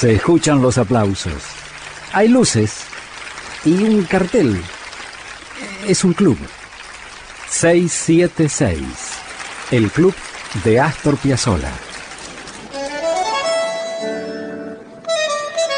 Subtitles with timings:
[0.00, 1.42] Se escuchan los aplausos.
[2.14, 2.86] Hay luces
[3.66, 4.58] y un cartel.
[5.86, 6.38] Es un club.
[7.50, 8.80] 676.
[9.70, 10.14] El club
[10.64, 11.70] de Astor Piazzolla.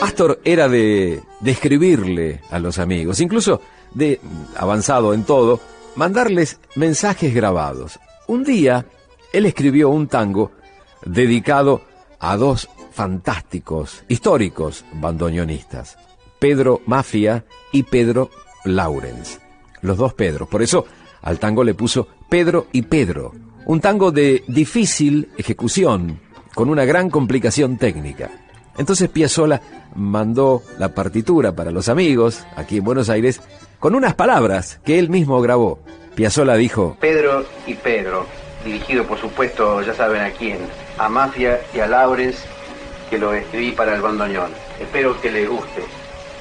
[0.00, 3.62] Astor era de, escribirle a los amigos, incluso
[3.94, 4.20] de,
[4.56, 5.58] avanzado en todo,
[5.96, 7.98] mandarles mensajes grabados.
[8.28, 8.86] Un día,
[9.32, 10.52] él escribió un tango
[11.04, 11.82] dedicado
[12.20, 15.98] a dos fantásticos, históricos bandoneonistas,
[16.38, 18.30] Pedro Mafia y Pedro
[18.64, 19.40] Laurens.
[19.82, 20.48] Los dos Pedros.
[20.48, 20.86] Por eso
[21.22, 23.32] al tango le puso Pedro y Pedro.
[23.66, 26.20] Un tango de difícil ejecución,
[26.54, 28.30] con una gran complicación técnica.
[28.78, 29.60] Entonces Piazzolla
[29.94, 33.40] mandó la partitura para los amigos, aquí en Buenos Aires,
[33.80, 35.80] con unas palabras que él mismo grabó.
[36.14, 38.26] Piazzolla dijo, Pedro y Pedro,
[38.64, 40.58] dirigido por supuesto, ya saben a quién,
[40.98, 42.44] a Mafia y a Laurens,
[43.08, 44.50] que lo escribí para el bandoneón.
[44.80, 45.82] Espero que les guste.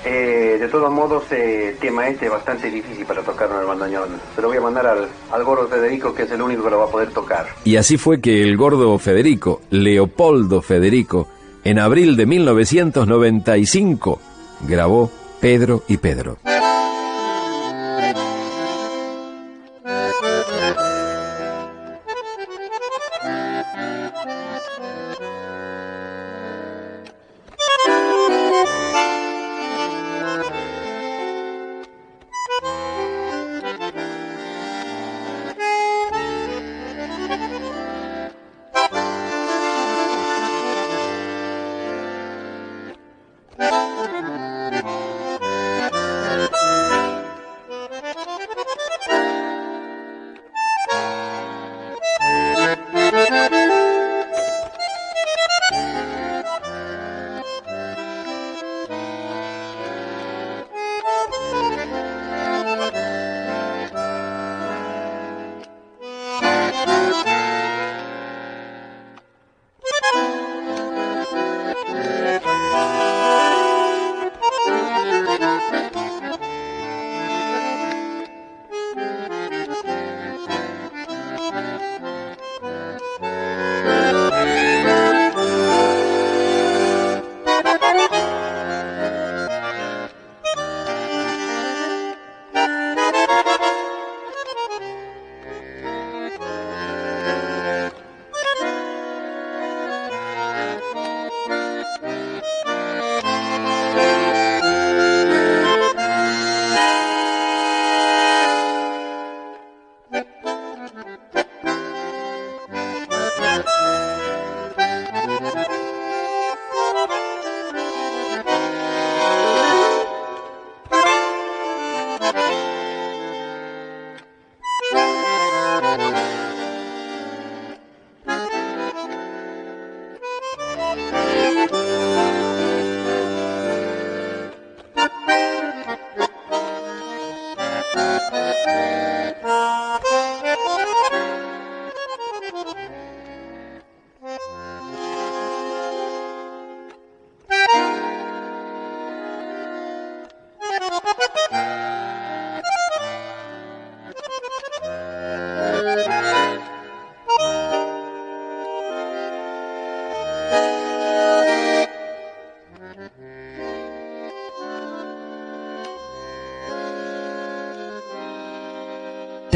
[0.06, 4.10] Eh, de todos modos, el tema este es bastante difícil para tocarlo en el bandoneón.
[4.36, 6.80] Se lo voy a mandar al, al gordo Federico, que es el único que lo
[6.80, 7.48] va a poder tocar.
[7.64, 11.28] Y así fue que el gordo Federico, Leopoldo Federico,
[11.64, 14.20] en abril de 1995,
[14.68, 16.38] grabó Pedro y Pedro.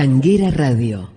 [0.07, 1.09] Tanguera Radio.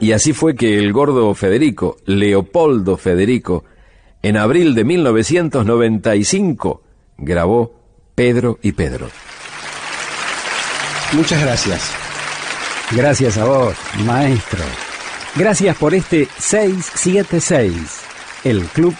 [0.00, 3.64] Y así fue que el gordo Federico, Leopoldo Federico,
[4.22, 6.82] en abril de 1995,
[7.18, 7.74] grabó
[8.14, 9.08] Pedro y Pedro.
[11.12, 11.90] Muchas gracias.
[12.92, 14.64] Gracias a vos, maestro.
[15.36, 18.00] Gracias por este 676,
[18.44, 18.94] el club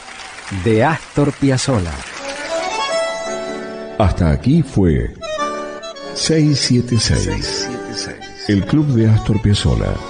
[0.65, 1.95] de Astor Piazzolla.
[3.99, 5.15] Hasta aquí fue
[6.15, 7.69] 676,
[8.49, 10.10] el club de Astor Piazzolla.